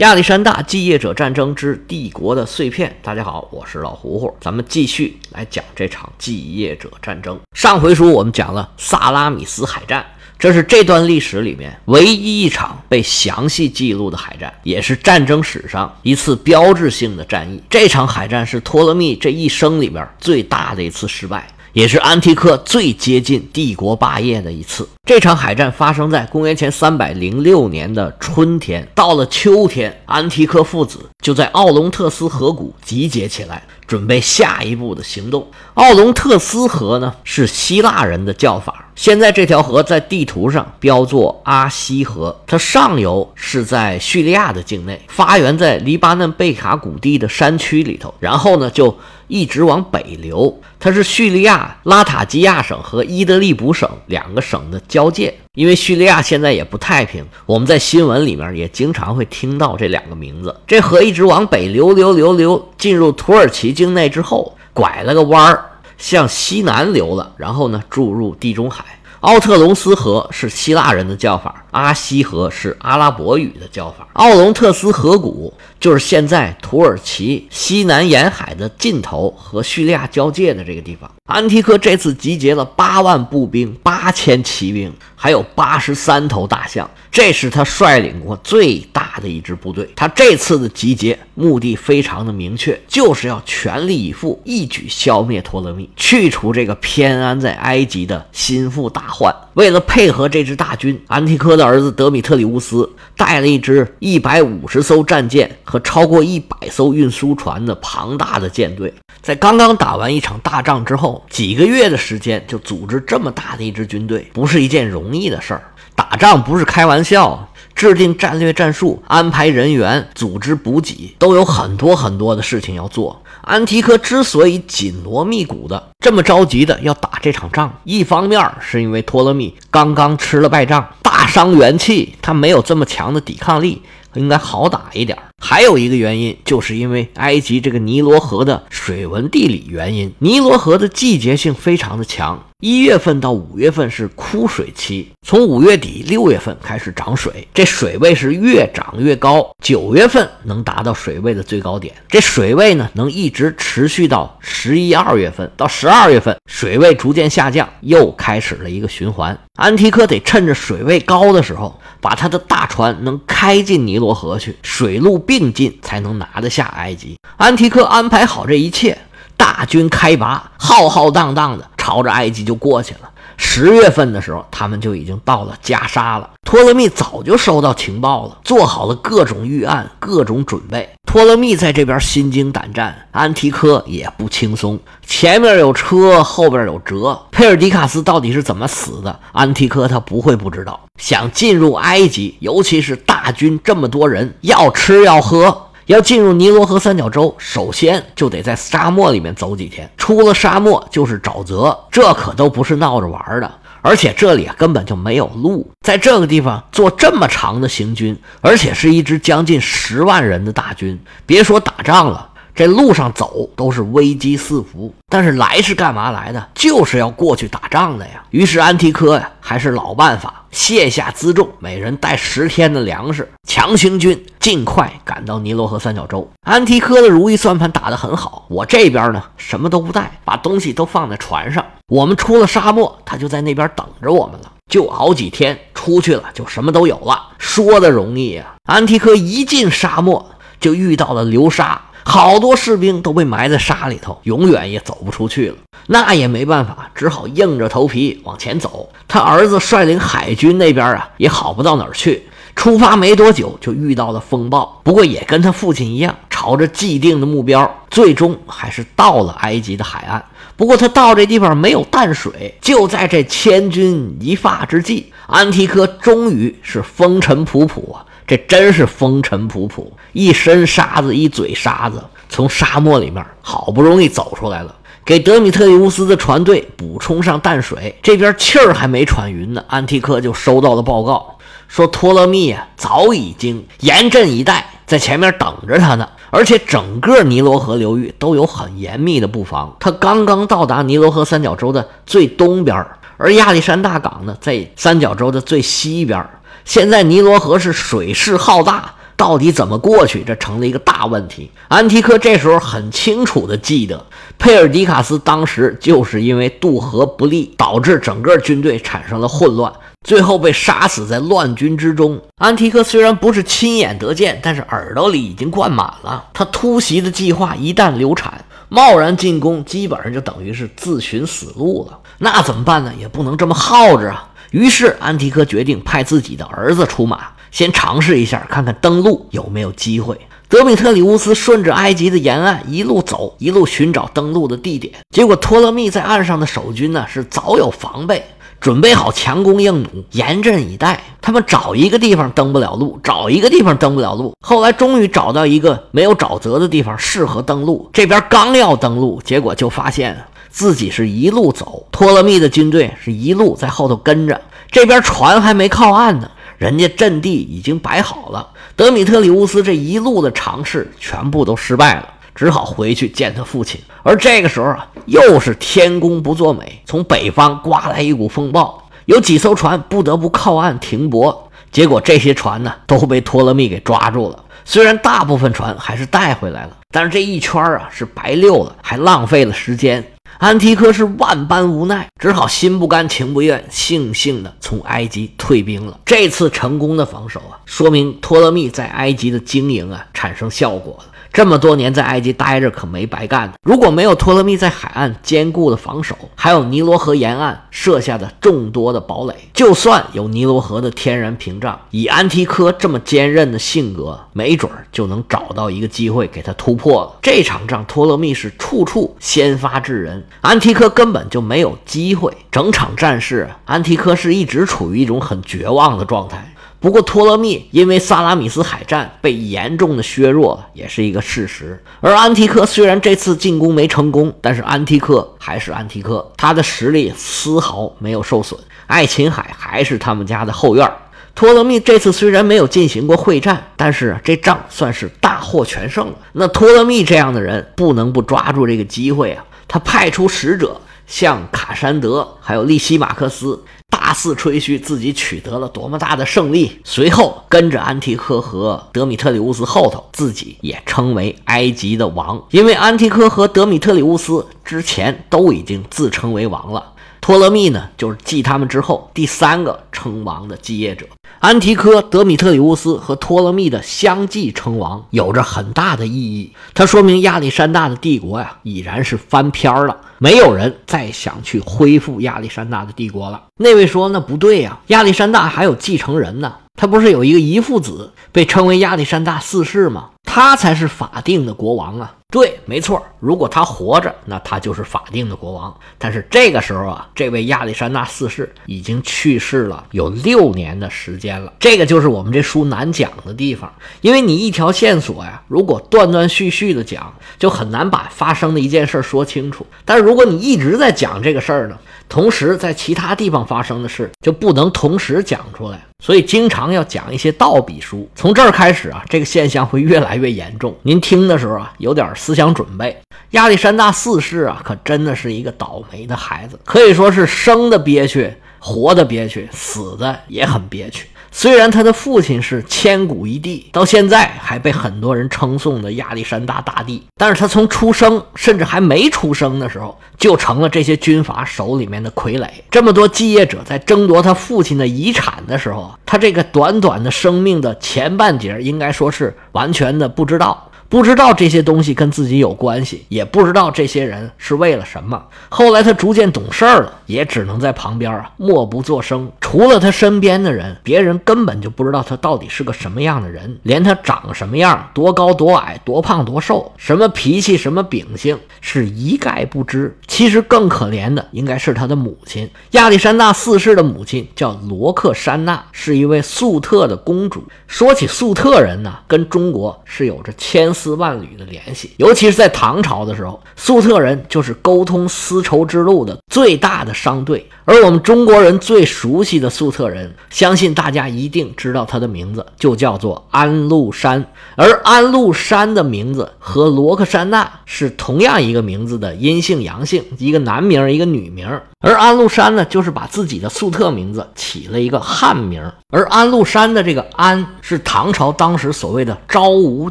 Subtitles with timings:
[0.00, 2.98] 亚历山大继业者战争之帝国的碎片。
[3.02, 7.38] 大家好，我是老胡胡，咱们继续来讲这场继业者战争。
[7.52, 10.02] 上回书我们讲了萨拉米斯海战，
[10.38, 17.62] 这是这段历史里面唯一一场被详细记录的海战，也是战争史上一次标志性的战役。
[17.68, 21.46] 这场海战是托勒密这一生里面最大的一次失败。
[21.72, 24.88] 也是安提柯最接近帝国霸业的一次。
[25.04, 28.86] 这场海战发生在公元前三百零六年的春天。
[28.94, 35.46] 到了秋天，安提柯父子就在奥龙特斯河谷集结起来，准备下一步的行动。
[35.74, 38.86] 奥龙特斯河呢，是希腊人的叫法。
[38.94, 48.96] 现在这条河在地图上标作阿西河，它上游是在叙利亚的境内，发源在黎巴嫩贝卡谷地的山区里头，然后呢就
[49.30, 50.60] 一直往北流。
[50.78, 55.34] 它是叙利亚拉塔基亚省和伊德利卜省两个省的交界。
[55.54, 60.54] 因为叙利亚现在也不太平，我们在新闻里面也经常会听到这两个名字。
[60.66, 65.64] 这河一直往北流流流流，进入土耳其境内之后，拐了个弯儿。
[65.98, 68.82] 向西南流了，然后呢，注入地中海。
[69.20, 74.08] 奥特隆斯河是希腊人的叫法，阿西河是阿拉伯语的叫法。
[74.14, 81.10] 奥龙特斯河谷就是现在土耳其西南沿海的尽头和叙利亚交界的这个地方。
[81.26, 89.88] 安提柯这次集结了八万步兵、八千骑兵，还有八十三头大象，这是他率领过最大的一支部队。
[89.94, 99.32] 他这次的集结目的非常的明确，就是要全力以赴，一举消灭托勒密，去除这个偏安在埃及的心腹大患。
[99.60, 108.90] 为了配合这支大军，安提柯的儿子德米特里乌斯带了一支一百五十艘战舰和超过一百艘运输船的庞大的舰队。
[109.20, 115.62] 在刚刚打完一场大仗之后，几个月的时间就组织这么大的一支军队，不是一件容易的事儿。
[115.94, 123.22] 打仗不是开玩笑，制定战略战术、安排人员、组织补给，都有很多很多的事情要做。
[123.42, 133.82] 安提柯之所以紧锣密鼓的这么着急的要打这场仗，一方面是因为托勒密刚刚吃了败仗，大伤元气，他没有这么强的抵抗力。
[134.14, 135.16] 应该好打一点。
[135.42, 142.46] 还有一个原因，就是因为埃及这个尼罗河的水文地理原因，尼罗河的季节性非常的强。
[142.60, 149.50] 一月份到五月份是枯水期，从五月底六月份开始涨水，这水位是越涨越高。
[149.64, 159.38] 九月份能达到水位的最高点，这水位呢能一直持续到十一二月份，到十二月份水位逐渐下降，又开始了一个循环。
[159.54, 167.16] 安提柯得趁着水位高的时候，把他的大船能开进尼罗河去，水陆并进，才能拿得下埃及。
[167.36, 168.96] 安提克安排好这一切。
[169.36, 173.10] 大军开拔，浩浩荡荡的朝着埃及就过去了。
[173.42, 176.30] 十月份的时候，他们就已经到了加沙了。
[176.44, 180.88] 托勒密早就收到情报了，做好了各种预案、各种准备。
[181.10, 184.78] 托勒密在这边心惊胆战，安提柯也不轻松。
[185.04, 187.18] 前面有车，后边有辙。
[187.32, 189.18] 佩尔迪卡斯到底是怎么死的？
[189.32, 190.78] 安提柯他不会不知道。
[190.98, 195.69] 想进入埃及，尤其是大军这么多人，要吃要喝。
[195.90, 199.90] 要进入尼罗河三角洲，首先就得在沙漠里面走几天。
[199.96, 203.52] 出了沙漠就是沼泽，这可都不是闹着玩的。
[203.82, 210.96] 而且这里啊根本就没有路，在这个地方做这么长的行军，而且是一支将近十万人的大军，
[211.26, 212.29] 别说打仗了。
[212.54, 216.48] 这路上走都是危机四伏，但是来是干嘛来的？
[216.54, 218.22] 就是要过去打仗的呀。
[218.30, 226.28] 于是安提柯呀，还是老办法，卸下辎重，每人带十天的粮食，强行军尽快赶到尼罗河三角洲。
[226.42, 231.64] 安提柯的如意算盘打得很好，我这边呢什么都不带，把东西都放在船上。
[231.88, 234.52] 我们出了沙漠，他就在那边等着我们了。
[234.68, 237.30] 就熬几天，出去了就什么都有了。
[237.38, 240.30] 说的容易呀，安提柯一进沙漠
[240.60, 241.80] 就遇到了流沙。
[242.10, 245.56] 好多士兵都被埋在沙里头，永远也走不出去了。
[245.86, 248.88] 那也没办法，只好硬着头皮往前走。
[249.06, 252.24] 他儿子率领海军那边啊，也好不到哪儿去。
[252.56, 254.80] 出发没多久，就遇到了风暴。
[254.82, 260.22] 不过也跟他父亲一样，朝着既定的目标，最终还是到了埃及的海岸。
[260.56, 262.52] 不过他到这地方没有淡水。
[262.60, 268.04] 就在这千钧一发之际，安提柯终于是风尘仆仆啊。
[268.30, 274.72] 这真是风尘仆仆，一身沙子，一嘴沙子，从沙漠里面好不容易走出来了，
[275.04, 277.92] 给德米特里乌斯的船队补充上淡水。
[278.00, 286.08] 这边气儿还没喘匀呢，安提克就收到了报告，说托勒密啊早已经严阵以待，在前面等着他呢。
[286.30, 289.76] 而且整个尼罗河流域都有很严密的布防。
[289.80, 292.86] 他刚刚到达尼罗河三角洲的最东边，
[293.16, 296.24] 而亚历山大港呢，在三角洲的最西边。
[296.64, 301.50] 现在尼罗河是水势浩大，到底怎么过去，这成了一个大问题。
[301.68, 304.06] 安提柯这时候很清楚的记得，
[304.38, 309.72] 佩尔迪卡斯当时就是因为渡河不利，导致整个军队产生了混乱，
[310.06, 312.20] 最后被杀死在乱军之中。
[312.36, 316.24] 安提柯虽然不是亲眼得见，但是耳朵里已经灌满了。
[316.32, 321.98] 他突袭的计划一旦流产，贸然进攻，基本上就等于是自寻死路了。
[322.18, 322.92] 那怎么办呢？
[322.98, 324.29] 也不能这么耗着啊。
[324.50, 327.20] 于是安提柯决定派自己的儿子出马。
[327.50, 330.18] 先尝试一下，看看登陆有没有机会。
[330.48, 334.92] 德米特里乌斯顺着埃及的沿岸一路走，一路寻找登陆的地点。
[335.14, 338.24] 结果托勒密在岸上的守军呢，是早有防备，
[338.60, 341.00] 准备好强弓硬弩，严阵以待。
[341.20, 344.34] 他们找一个地方登不了路，找一个地方登不了路。
[344.40, 347.88] 后来终于找到一个没有沼泽的地方，适合登陆。
[347.92, 350.16] 这边刚要登陆，结果就发现
[350.50, 354.40] 自己是一路走，托勒密的军队是一路在后头跟着。
[354.70, 356.30] 这边船还没靠岸呢。
[356.58, 363.80] 人家阵地已经摆好了，德米特里乌斯这一路的尝试全部都失败了，只好回去见他父亲。
[364.02, 371.48] 而这个时候啊，又是天公不作美，从北方刮来一股风暴，有几艘船不得不靠岸停泊。
[371.72, 380.04] 结果这些船呢都被托勒密给抓住了，虽然大部分船还是带回来了，但是这一圈啊是白溜了，还浪费了时间。
[380.40, 386.00] 安提柯是万般无奈，只好心不甘情不愿，悻悻地从埃及退兵了。
[386.06, 391.09] 这次成功的防守啊，说明托勒密在埃及的经营啊产生效果了。
[391.32, 393.52] 这么多年在埃及待着可没白干。
[393.62, 407.12] 如果没有托勒密在海岸坚固的防守，还有尼罗河沿岸设下的众多的堡垒，就算有尼罗河的天然屏障，以安提柯这么坚韧的性格，没准就能找到一个机会给他突破了。
[407.22, 412.36] 这场仗，托勒密是处处先发制人，安提柯根本就没有机会。
[412.50, 416.52] 整场战事，安提柯是一直处于一种很绝望的状态。
[416.80, 421.78] 不过，托勒密因为萨拉米斯海战被严重的削弱，也是一个事实。
[422.00, 428.58] 而安提柯虽然这次进攻没成功，但是安提柯还是安提柯，他的实力丝毫没有受损。
[428.86, 430.90] 爱琴海还是他们家的后院。
[431.34, 436.14] 托勒密这次虽然没有进行过会战，但是这仗算是大获全胜了。
[436.32, 439.44] 那托勒密这样的人，不能不抓住这个机会啊！
[439.68, 443.62] 他派出使者向卡山德还有利西马克斯。
[443.90, 452.42] 大肆吹嘘自己取得了多么大的胜利，随后跟着安提柯和德米特里乌斯后头，自己也称为埃及的王。
[452.50, 461.06] 因为安提柯和德米特里乌斯之前都已经自称为王了，托勒密呢就是继他们之后第三个称王的继业者。
[461.38, 466.52] 安提柯、德米特里乌斯和托勒密的相继称王，有着很大的意义。
[466.74, 469.96] 它说明亚历山大的帝国呀，已然是翻篇儿了。
[470.18, 473.42] 没有人再想去恢复亚历山大的帝国了。
[473.56, 476.54] 那位说：“那不对呀，亚历山大还有继承人呢。
[476.78, 480.10] 他不是有一个遗父子，被称为亚历山大四世吗？
[480.24, 483.04] 他才是法定的国王啊。”对，没错。
[483.18, 485.76] 如果他活着，那他就是法定的国王。
[485.98, 491.52] 但是这个时候啊，这位亚历山大四世已经去世了，有六年的时间了。
[491.58, 499.66] 这个就是我们这书难讲的地方，因为你一条线索呀，如果断断续续的讲，就很难把发生的一件事说清楚。
[499.84, 501.76] 但是如果你一直在讲这个事儿呢？
[502.10, 508.06] 同时，在其他地方发生的事就不能同时讲出来，所以经常要讲一些倒笔书。
[508.16, 510.74] 从这儿开始啊，这个现象会越来越严重。
[510.82, 513.00] 您听的时候啊，有点思想准备。
[513.30, 521.06] 亚历山大四世啊，可真的是一个倒霉的孩子，可以说是生的憋屈，活的憋屈，死的也很憋屈。
[521.32, 532.48] 虽然他的父亲是千古一帝，到现在还被很多人称颂的亚历山大大帝，但是他从出生甚至还没出生的时候，就成了这些军阀手里面的傀儡。
[532.70, 540.66] 这么多继业者在争夺他父亲的遗产的时候，他这个短短的生命的前半截，应该说是完全的不知道。
[540.88, 545.22] 不知道这些东西跟自己有关系，也不知道这些人是为了什么。
[545.48, 549.30] 后来他逐渐懂事儿了，也只能在旁边啊默不作声。
[549.40, 559.94] 除了他身边的人，别人根本就不知道他到底是个什么样的人，连他长什么样、多高多矮、多胖多瘦、什么脾气、什么秉性，是一概不知。
[560.06, 567.44] 其实更可怜的应该是他的母亲，亚历山大四世的母亲叫罗克珊娜，是一位粟特的公主。
[567.66, 570.70] 说起粟特人呢，跟中国是有着千。
[570.72, 577.48] 丝万缕的联系，尤其是在唐朝的时候，粟特人就是沟通丝绸之路的最大的商队。
[577.64, 584.24] 而我们中国人最熟悉的粟特人，相信大家一定知道他的名字，就叫做安禄山。
[584.56, 591.48] 而安禄山的名字和罗克珊娜是同样一个名字的阴性阳性，一个男名一个女名。
[591.80, 595.62] 而安禄山呢，就是把自己的粟特名字起了一个汉名。
[595.90, 599.90] 而安禄山的这个安是唐朝当时所谓的昭武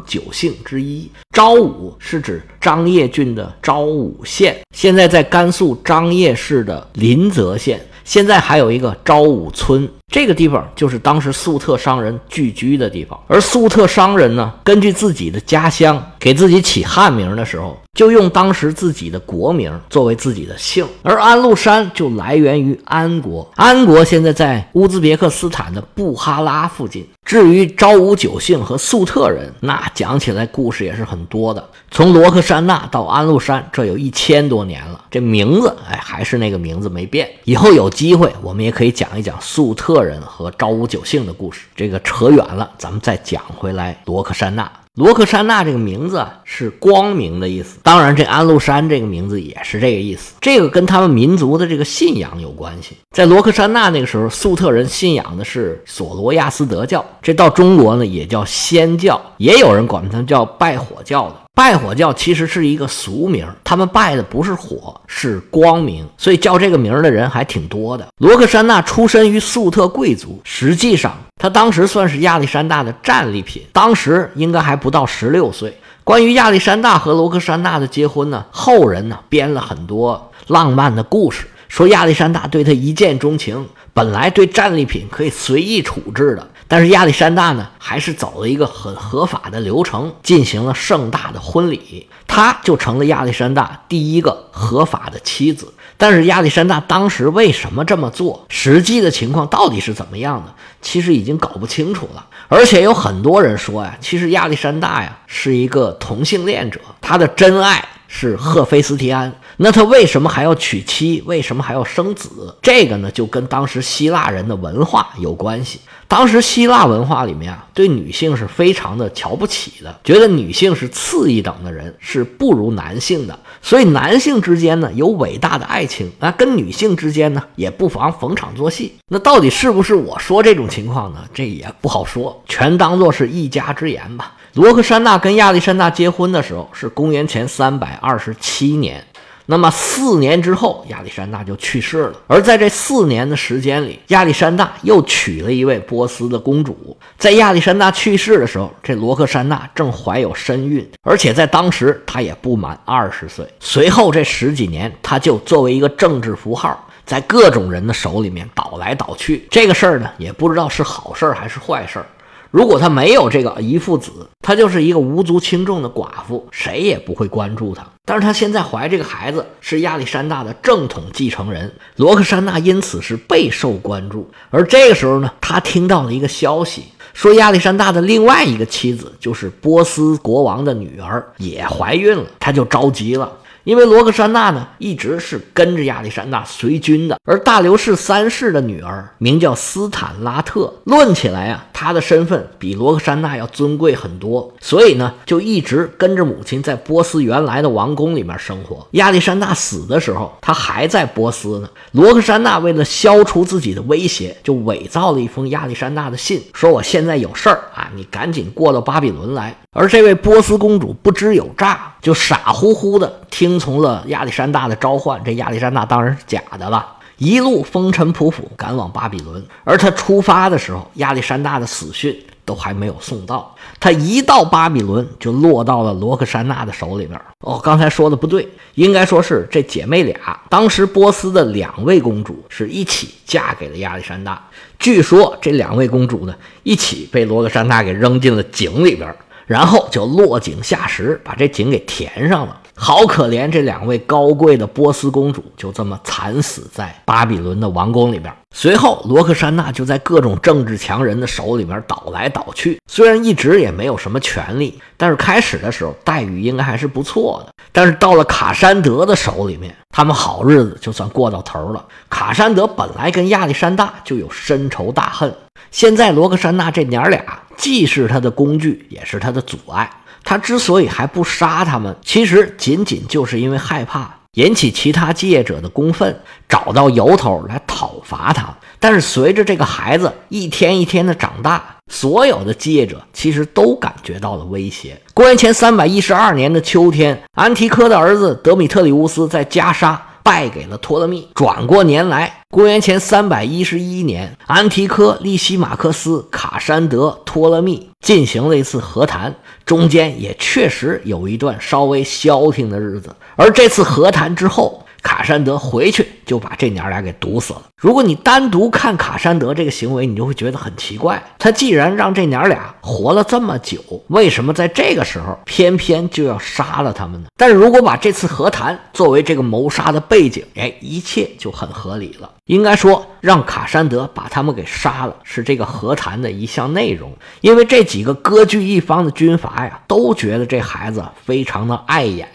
[0.00, 1.08] 九姓之一。
[1.34, 7.80] 昭武是指张掖郡的昭武县，现在在甘肃张掖市的临泽县。
[8.02, 13.16] 现在还有一个昭武村，这个地方就是当时粟特商人聚居的地方。
[13.28, 20.86] 而粟特商人呢，根据自己的家乡给自己起汉名的时候，就用当时自己的国名作为自己的姓。
[21.02, 27.06] 而安禄山就来源于安国，安国现在在乌兹别克斯坦的布哈拉附近。
[27.26, 31.62] 至于昭武九姓和粟特人，那讲起来故事也是很多的。
[31.90, 37.28] 从罗克珊娜到安禄山，这有一千多年了，这名字哎还是那个名字没变。
[37.44, 41.66] 以后有机会，我们也可以讲一讲粟特人和昭武九姓的故事。
[41.76, 44.72] 这个扯远了，咱们再讲回来罗克珊娜。
[44.96, 47.78] 罗克珊娜这个名字，是光明的意思。
[47.84, 50.34] 当然，这安禄山这个名字也是这个意思。
[50.40, 52.96] 这个跟他们民族的这个信仰有关系。
[53.14, 61.36] 在罗克珊娜那个时候，粟特人信仰的是索罗亚斯德教，这到中国呢也叫仙教，也有人管他们叫拜火教的。
[61.60, 68.08] 拜火教其实是一个俗名，他们拜的不是火，是光明，所以叫这个名的人还挺多的。
[68.16, 75.76] 罗克珊娜出身于粟特贵族，实际上他当时算是亚历山大的战利品，当时应该还不到十六岁。
[76.02, 86.48] 关于亚历山大和罗克珊娜的结婚呢，后人呢编了很多浪漫的故事，说亚历山大对他一见钟情，本来对战利品可以随意处置的。
[86.70, 95.74] 但是亚历山大呢，还是走了一个很合法的流程，进行了盛大的婚礼，他就成了亚历山大第一个合法的妻子。
[95.96, 98.46] 但是亚历山大当时为什么这么做？
[98.48, 100.54] 实际的情况到底是怎么样的？
[100.80, 102.24] 其实已经搞不清楚了。
[102.46, 107.84] 而且有很多人说呀，其实亚历山大呀是一个同性恋者，他的真爱。
[108.12, 111.22] 是赫菲斯提安，那他为什么还要娶妻？
[111.26, 112.52] 为什么还要生子？
[112.60, 115.78] 这个呢，就跟当时希腊人的文化有关系。
[116.08, 123.38] 当时希腊文化里面啊，对女性是非常的瞧不起的，觉得女性是次一等的人，是不如男性的。
[123.62, 128.92] 所以男性之间呢，有伟大的爱情，那跟女性之间呢，也不妨逢场作戏。
[129.06, 131.20] 那到底是不是我说这种情况呢？
[131.32, 134.34] 这也不好说，全当做是一家之言吧。
[134.54, 139.04] 罗克珊娜跟亚历山大结婚的时候是公元前三百二十七年，
[139.46, 142.14] 那么四年之后亚历山大就去世了。
[142.26, 146.96] 而在这四年的时间里，亚历山大又娶了一位波斯的公主。
[147.16, 153.46] 在亚历山大去世的时候，这罗克珊娜正怀有身孕，而且在当时她也不满二十岁。
[153.60, 159.46] 随后这十几年，她就作为一个政治符号，在各种人的手里面倒来倒去。
[159.48, 162.06] 这个事儿呢，也不知道是好事儿还是坏事儿。
[162.50, 167.86] 如果他没有这个遗父子，他就是一个无足轻重的寡妇，谁也不会关注他。
[168.04, 174.28] 但是他现在怀这个孩子是亚历山大的正统继承人，罗克珊娜因此是备受关注。
[174.50, 183.30] 而这个时候呢，他听到了一个消息，说亚历山大的另外一个妻子，就是波斯国王的女儿也怀孕了，他就着急了。
[183.70, 198.84] 因为罗克珊娜呢，一直是跟着亚历山大随军的，而大流士三世的女儿名叫斯坦拉特，论起来啊，她的身份比罗克珊娜要尊贵很多，所以呢，就一直跟着母亲在波斯原来的王宫里面生活。
[198.94, 201.70] 亚历山大死的时候，他还在波斯呢。
[201.92, 209.56] 罗克珊娜为了消除自己的威胁，就伪造了一封亚历山大的信，说我现在有事儿啊，你赶紧过到巴比伦来。
[209.72, 215.22] 而这位波斯公主不知有诈，就傻乎乎的听从了亚历山大的召唤。
[215.24, 216.84] 这亚历山大当然是假的了，
[217.18, 219.40] 一路风尘仆仆赶往巴比伦。
[219.62, 223.54] 而他出发的时候，亚历山大的死讯都还没有送到。
[223.78, 227.16] 他一到巴比伦，就落到了罗克珊娜的手里边。
[227.46, 230.18] 哦，刚才说的不对，应该说是这姐妹俩。
[230.48, 234.44] 当时波斯的两位公主是一起嫁给了亚历山大。
[234.80, 236.34] 据说这两位公主呢，
[236.64, 239.14] 一起被罗克珊大给扔进了井里边。
[239.50, 242.56] 然后就落井下石，把这井给填上了。
[242.76, 248.32] 好可怜，这两位高贵的波斯公主就这么惨死在巴比伦的王宫里边。
[248.54, 252.78] 随后，罗克珊娜就在各种政治强人的手里边倒来倒去。
[252.88, 257.52] 虽然一直也没有什么权利，但是开始的时候待遇应该还是不错的。
[257.72, 261.84] 但是到了卡山德的手里面，他们好日子就算过到头了。
[262.08, 265.34] 卡山德本来跟亚历山大就有深仇大恨，
[265.70, 267.22] 现在罗克珊娜这娘俩。
[267.56, 269.90] 既是他的工具，也是他的阻碍。
[270.24, 278.48] 他之所以还不杀他们，其实仅仅就是因为害怕引起其他继业者的公愤，找到由头来讨伐他。
[278.78, 281.62] 但是随着这个孩子一天一天的长大，
[281.92, 284.98] 所有的继业者其实都感觉到了威胁。
[285.12, 291.28] 公元前三百一十二年的秋天，安提柯的儿子德米特里乌斯在加沙败给了托勒密。
[291.34, 299.34] 转过年来，公元前三百一十一年，安提柯、利西马克斯、卡山德、托勒密进行了一次和谈，
[299.64, 303.14] 中间也确实有一段稍微消停的日子。
[303.36, 307.62] 而这次和谈之后，卡山德回去就把这娘俩给毒死了。
[307.76, 311.22] 如果你单独看卡山德这个行为，你就会觉得很奇怪。
[311.38, 317.28] 他既然让这娘俩活了这么久，为什么在这个时候偏偏就要杀了他们呢？
[317.36, 322.30] 但是如果把这次和谈作为这个谋杀的背景，哎，一切就很合理了。
[322.44, 327.12] 应该说，让卡山德把他们给杀了，是这个和谈的一项内容。
[327.40, 332.28] 因为这几个割据一方的军阀呀，都觉得这孩子非常的碍眼。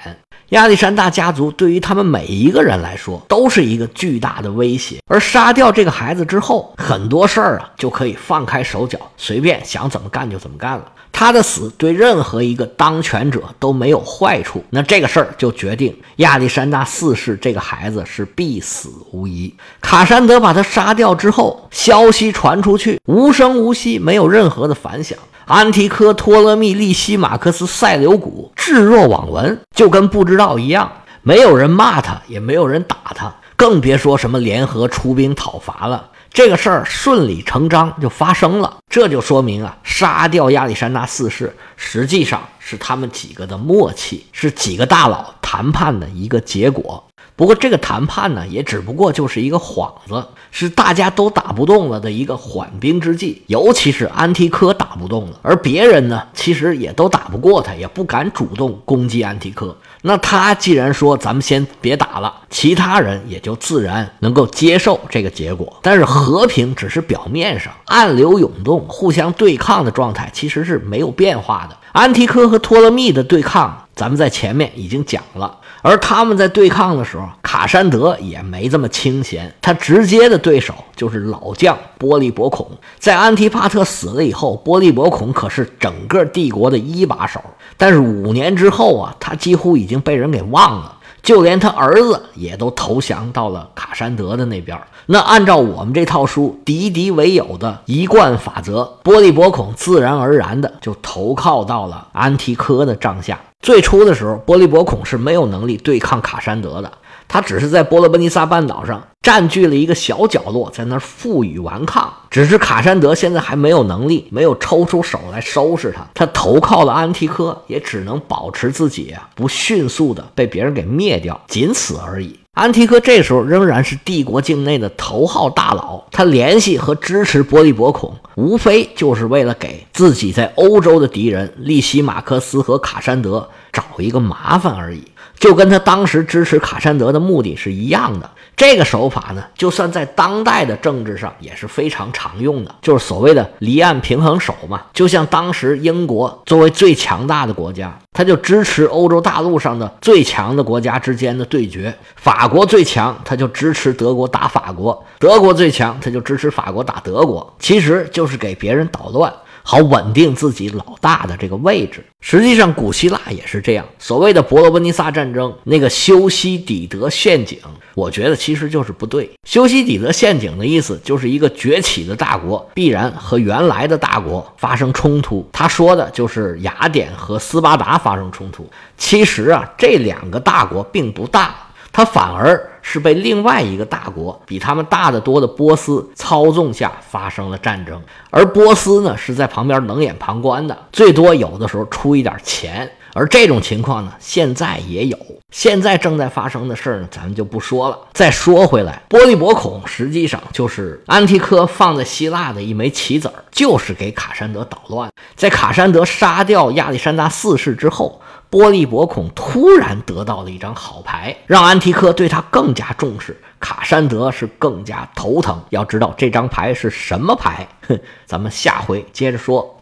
[0.49, 10.85] 亚历山大家族对于他们每一个人来说都是一个巨大的威胁，而杀掉这个孩子之后，很多事儿啊就可以放开手脚，随便想怎么干就怎么干了。
[11.11, 19.51] 他的死对任何一个当权者都没有坏处，那这个事儿就决定亚历山大四世这个孩子是必死无疑。
[19.81, 25.17] 卡山德把他杀掉之后，消息传出去，无声无息，没有任何的反响。
[25.45, 30.91] 安提柯、托勒密、利西马克斯、塞琉古置若罔闻，就跟不知知道一样。
[31.21, 36.09] 没有人骂他，也没有人打他，更别说什么联合出兵讨伐了。
[36.29, 47.01] 这个事儿顺理成章就发生了，这就说明啊，杀掉亚历山大四世实际上是他们几个的默契，是几个大佬谈判的一个结果。
[47.37, 53.41] 不过这个谈判呢，也只不过就是一个幌子，是大家都打不动了的一个缓兵之计。
[53.47, 59.75] 尤其是安提柯打不动了，而别人呢，其实也都打不过他，也不敢主动攻击安提柯。
[60.07, 65.79] 那他既然说咱们先别打了，其他人也就自然能够接受这个结果。
[65.81, 71.75] 但是和平只是表面上，暗流涌动、互相对抗的状态其实是没有变化的。
[71.91, 73.81] 安提柯和托勒密的对抗。
[73.95, 77.29] 咱们在前面已经讲了，而他们在对抗的时候，
[77.65, 82.69] 卡山德也没这么清闲，他直接的对手就是老将波利伯孔。
[82.99, 87.41] 在安提帕特死了以后，波利伯孔可是整个帝国的一把手，
[87.75, 90.99] 但是五年之后啊，他几乎已经被人给忘了。
[91.23, 94.79] 就连他儿子也都投降到了卡山德的那边。
[95.07, 103.39] 那按照我们这套书敌敌为友的一贯法则，波利伯孔自然而然的就投靠到了安提柯的帐下。
[103.59, 106.91] 最初的时候，波利伯孔是没有能力对抗卡山德的。
[107.27, 112.13] 他只是在波罗奔尼撒半岛上占据了一个小角落，在那儿负隅顽抗。
[112.29, 116.05] 只是卡山德现在还没有能力，没有抽出手来收拾他。
[116.13, 122.39] 他投靠了安提柯，也只能保持自己不迅速的被别人给灭掉，仅此而已。
[122.53, 135.03] 安提柯这时候仍然是帝国境内的头号大佬，他联系和支持波利伯孔，无非就是为了给自己在欧洲的敌人利西马克斯和卡山德找一个麻烦而已。
[135.39, 138.29] 就跟他当时支持卡山德的目的是一样的。
[138.55, 144.81] 这个手法呢，就算在当代的政治上也是非常常用的，就是所谓的离岸平衡手嘛。
[144.93, 157.53] 就像当时英国作为最强大的国家，他就支持欧洲大陆上的最强的国家之间的对决；法国最强，他就支持德国打法国；德国最强，他就支持法国打德国。
[157.59, 159.33] 其实就是给别人捣乱。
[159.67, 162.05] 好稳定自己老大的这个位置。
[162.21, 163.83] 实际上，古希腊也是这样。
[163.97, 167.57] 所谓的伯罗奔尼撒战争，那个修昔底德陷阱，
[167.95, 169.29] 我觉得其实就是不对。
[169.43, 175.47] 修昔底德陷阱的意思，就是一个崛起的大国必然和原来的大国发生冲突。
[175.51, 178.69] 他说的就是雅典和斯巴达发生冲突。
[178.97, 181.55] 其实啊，这两个大国并不大。
[181.95, 192.91] 他反而是被另外一个大国比他们大得多的波斯操纵下发生了战争，而波斯呢是在旁边冷眼旁观的，最多有的时候出一点钱。
[193.15, 195.17] 而这种情况呢，现在也有，
[195.49, 197.97] 现在正在发生的事儿呢，咱们就不说了。
[198.11, 205.09] 再说回来，波利伯孔实际上就是安提柯放在希腊的一枚棋子儿，就是给卡山德捣乱。
[205.37, 208.21] 在卡山德杀掉亚历山大四世之后。
[208.47, 213.35] 波利伯孔突然得到了一张好牌，让安提柯对他更加重视。
[213.59, 215.61] 卡山德是更加头疼。
[215.71, 217.67] 要知道这张牌是什么牌？
[217.87, 219.69] 哼，咱们下回接着说。